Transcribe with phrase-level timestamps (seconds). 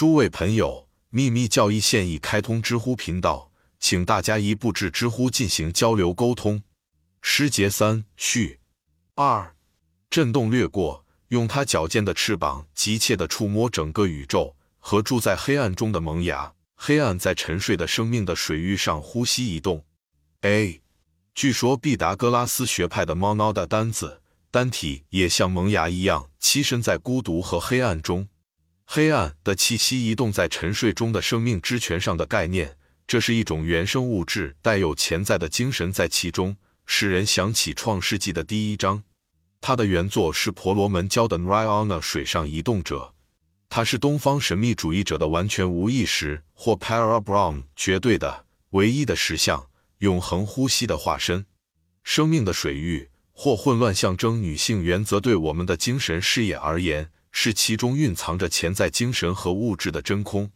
[0.00, 6.62] 诸位朋友，秘密教义现已开通知乎频道，请大家一步至知乎进行交流沟通。
[7.20, 8.60] 诗节三序
[9.14, 9.54] 二，
[10.08, 16.54] 震动掠过，用它矫健的翅膀急切地触摸整个宇宙和住在黑暗中的萌芽。
[16.76, 19.84] 黑暗在沉睡的生命的水域上呼吸移动。
[20.40, 20.80] A，
[21.34, 28.26] 据说毕达哥拉斯学派的猫猫的单子单体也像萌芽一样栖身在孤独和黑暗中。
[28.92, 36.56] 黑暗的气息移动在沉睡中的生命之泉上的概念，这是一种原生物质，带有潜在的精神在其中，
[36.86, 39.04] 使人想起创世纪的第一章。
[39.60, 43.14] 它的原作是婆罗门教的 Nirvana 水上移动者，
[43.68, 49.68] 它是东方神秘主义者的完全无意识或 Parabrahm 绝对的唯一的实相，
[49.98, 51.46] 永恒呼吸的化身。
[52.02, 57.12] 生命的水域或混乱象征女性原则，对我们的精神事业而言。
[57.32, 60.50] 是其中蕴藏着潜在精神和物质的真空。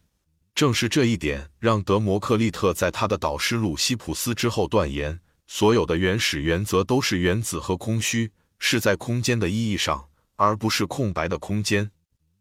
[0.53, 11.91] 正是这一点，让德摩克利特在他的导师鲁西普斯之后断言，所有的原始原则都是原子和空虚，是在空间的意义上，而不是空白的空间。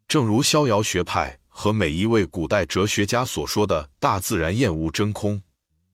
[0.07, 5.43] 正如逍遥学派和每一位古代哲学家所说的，大自然厌恶真空。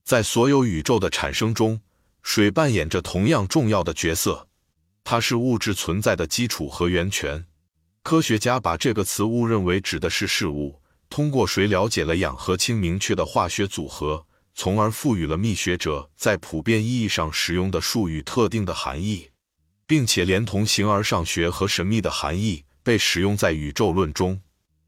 [0.05, 1.81] 在所有宇宙的产生中，
[2.23, 4.48] 水扮演着同样重要的角色，
[5.05, 7.47] 它是物质存在的基础和源泉。
[8.03, 10.81] 科学家把这个词误认为指的是事物。
[11.09, 19.29] 通过水了解了氧和氢明确的化学组合，从而赋予了密学者在普遍意义上使用的术语特定的含义，
[19.89, 24.41] 并且连同形而上学和神秘的含义被使用在宇宙论中。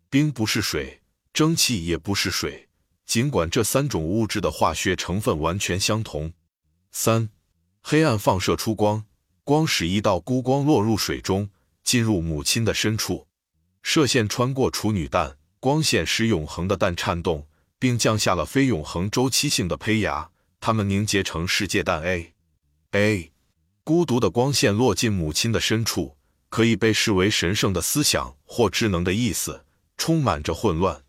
[0.09, 1.01] 冰不是水，
[1.33, 2.69] 蒸汽也不是水，
[3.05, 6.33] 尽管这三种物质的化学成分完全相同。
[6.93, 7.31] 三，
[7.81, 9.05] 黑暗放射出光，
[9.43, 11.51] 光使一道孤光落入水中。
[11.85, 13.27] 进入母亲的深处，
[13.83, 17.47] 射线穿过处女蛋，光线使永恒的蛋颤动，
[17.79, 22.33] 并降下了非永恒周期性的胚芽，它们凝结成世界蛋 A。
[22.93, 23.33] A，
[23.85, 26.17] 孤独的光线落进母亲的深处，
[26.48, 29.65] 可以被视为神圣的思想或智能的意思，
[29.97, 31.03] 充满着混乱。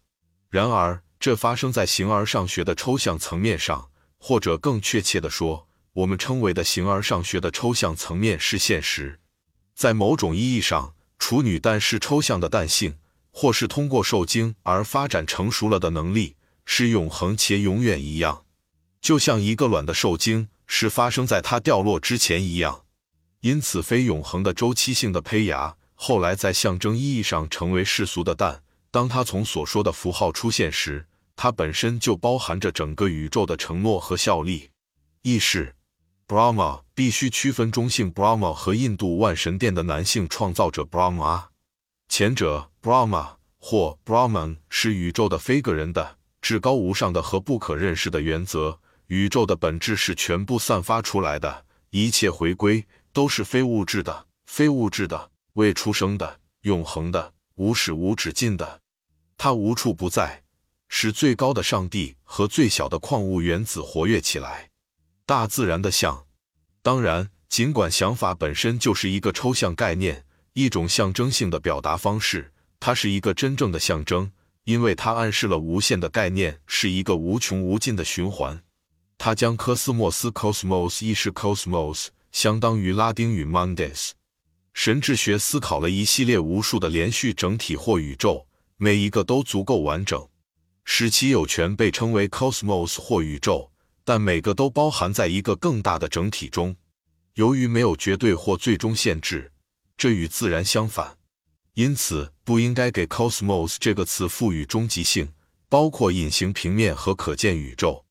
[0.49, 9.19] 然而，这发生在形而上学的抽象层面上，或者更确切地说，我们称为的形而上学的抽象层面是现实。
[9.75, 12.95] 在某种意义上，处女蛋是抽象的蛋性，
[13.31, 16.35] 或是通过受精而发展成熟了的能力，
[16.65, 18.45] 是永恒且永远一样，
[19.01, 22.83] 就像一个卵的受精是发生在它掉落之前一样。
[23.41, 28.63] 因此，非永恒的周期性的胚芽后来在象征意义上成为世俗的蛋。
[28.91, 34.69] 当它从所说的符号出现时，它本身就包含着整个宇宙的承诺和效力。
[35.23, 35.75] 意识。
[36.33, 41.49] Brahma 必须区分中性 Brahma 和印度万神殿的男性创造者 Brahma。
[42.09, 48.79] 前者 Brahma 或 Brahman 是宇宙的非个人的、至高无上的和不可认识的原则。
[49.05, 58.81] 宇宙的本质是全部散发出来的，一切回归都是非物质的、非物质的、未出生的、永恒的、无始无止境的。
[59.37, 60.41] 它无处不在，
[60.87, 64.71] 使最高的上帝和最小的矿物原子活跃起来。
[65.25, 66.25] 大自然的像，
[66.81, 74.33] 当然，尽管想法本身就是一个抽象概念，一种象征性的表达方式，它是一个真正的象征，
[74.65, 78.61] 因为它暗示了无限的概念是一个无穷无尽的循环。
[79.17, 84.11] 它将科斯莫斯 （cosmos） 意识 （cosmos） 相当于拉丁语 “mundes”。
[84.73, 88.45] 神智学思考了一系列无数的连续整体或宇宙，
[88.75, 90.27] 每一个都足够完整，
[90.83, 93.71] 使其有权被称为 cosmos 或宇宙。
[94.05, 96.75] 但每个都包含在一个更大的整体中。
[97.35, 99.51] 由于没有绝对或最终限制，
[99.97, 101.17] 这与自然相反，
[101.73, 105.31] 因此不应该给 cosmos 这个词赋予终极性，
[105.67, 108.05] 包括隐形平面和可见宇宙。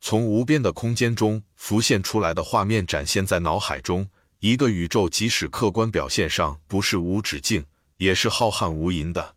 [0.00, 4.08] 从无边的空间中浮现出来的画面展现在脑海中，
[4.40, 7.64] 一个宇宙即使客观表现上不是无止境，
[7.98, 9.36] 也是浩瀚无垠的。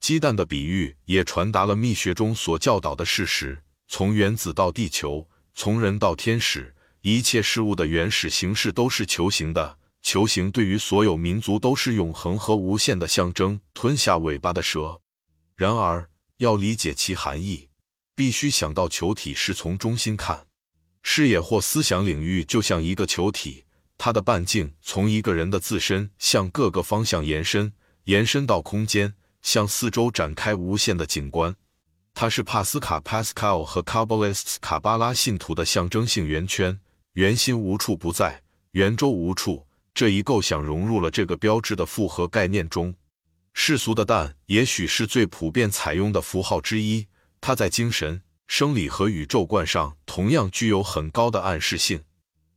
[0.00, 5.28] 鸡蛋的比喻也传达了密学中所教导的事实：从原子到地球。
[5.62, 9.76] 从人到天使，一切事物的原始形式都是球形的。
[10.00, 13.60] 球形对于所有民族都是永恒和无限的象征。
[13.74, 15.02] 吞下尾巴的蛇。
[15.56, 16.08] 然而，
[16.38, 17.68] 要理解其含义，
[18.14, 20.46] 必须想到球体是从中心看。
[21.02, 23.66] 视野或思想领域就像一个球体，
[23.98, 27.74] 它的半径从一个人的自身向各个方向延伸，
[28.04, 31.54] 延伸到空间，向四周展开无限的景观。
[32.20, 36.78] 它是帕斯卡 （Pascal） 和 Kabbalists 卡巴拉信徒的象征性圆圈，
[37.14, 39.66] 圆心无处不在，圆周无处。
[39.94, 42.94] 这一构想融入了这个标志的复合概念中。
[43.54, 47.08] 世俗的蛋也许是最普遍采用的符号之一，
[47.40, 52.02] 它在精神、生理和宇宙观上同样具有很高的暗示性，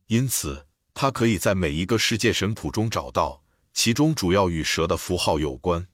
[0.08, 3.42] 因此它可以在每一个世界神谱中找到。
[3.72, 5.88] 其中主要与蛇的符号有关，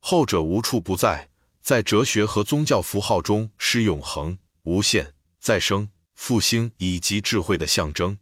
[0.00, 1.28] 后者无处不在，
[1.62, 8.18] 在哲学和宗教符号中是永恒、无限、再生、复兴以及智慧的象征。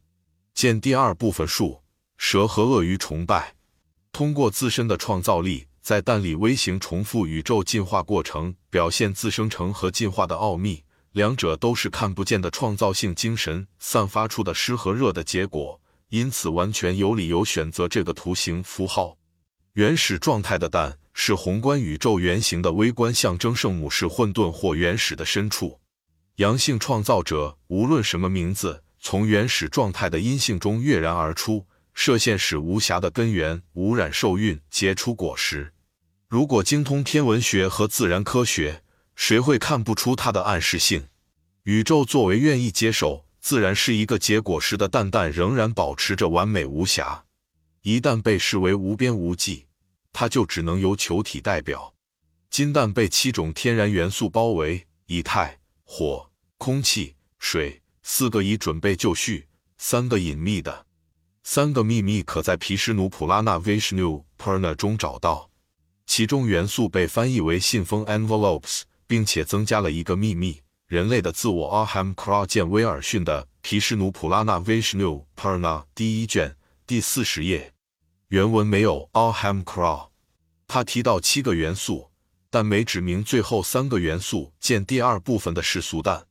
[0.53, 1.83] 见第二部分树
[2.19, 3.55] 蛇和鳄鱼崇拜，
[4.13, 10.85] 通过自身的创造力，在蛋里微型重复宇宙进化过程，表现自生成和进化的奥秘。
[11.13, 15.81] 两者都是看不见的创造性精神散发出的湿和热的结果。
[16.11, 19.17] 因此，完全有理由选择这个图形符号。
[19.73, 25.79] 原始状态的蛋是宏观宇宙原型的微观象征，圣母是混沌或原始的深处。
[26.37, 35.75] 阳性创造者无论什么名字，从原始状态的阴性中跃然而出，射线使无瑕的根源污染受孕，结出果实。
[36.27, 38.83] 如果精通天文学和自然科学，
[39.15, 41.09] 谁会看不出它的暗示性？
[41.65, 43.27] 宇宙作为愿意接受。
[43.43, 47.25] 自然是一个结果时的蛋蛋仍然保持着完美无瑕。
[47.83, 49.67] 一旦被视为无边无际，
[50.13, 51.95] 它就只能由球体代表。
[52.51, 57.81] 金蛋被七种天然元素包围：以太、火、空气、水。
[58.03, 59.47] 四个已准备就绪，
[59.77, 60.87] 三个隐秘的。
[61.45, 65.51] 三个秘密可在毗湿奴普拉纳 Vishnu Purna 中找到。
[66.07, 70.61] 其中元素被翻译为信封 envelopes，并且增加了一个秘密。
[70.87, 77.73] 人类的自我 Aham Kra 见威尔逊的毗湿奴普拉纳 Vishnu Purna 第一卷第四十页，
[78.31, 80.11] 原文没有 all ham crow，。
[80.69, 82.11] 他提到七个元素，
[82.49, 84.53] 但没指明最后三个元素。
[84.61, 86.29] 见第二部分的世俗蛋。